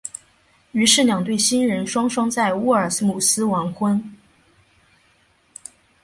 [0.71, 4.03] 于是两对新人双双在沃尔姆斯完婚。